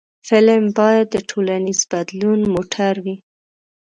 فلم 0.27 0.63
باید 0.79 1.07
د 1.11 1.17
ټولنیز 1.29 1.79
بدلون 1.91 2.39
موټر 2.53 2.93
وي 3.05 3.15